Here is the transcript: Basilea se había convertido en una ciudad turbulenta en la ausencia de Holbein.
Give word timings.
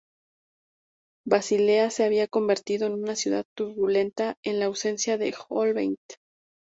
Basilea 1.27 1.91
se 1.91 2.03
había 2.03 2.27
convertido 2.27 2.87
en 2.87 2.93
una 2.93 3.15
ciudad 3.15 3.45
turbulenta 3.55 4.35
en 4.43 4.57
la 4.57 4.65
ausencia 4.65 5.19
de 5.19 5.31
Holbein. 5.47 5.95